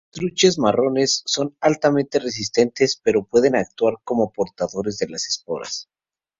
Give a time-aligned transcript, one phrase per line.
[0.09, 5.89] Las truchas marrones son altamente resistentes pero pueden actuar como portadores de las esporas.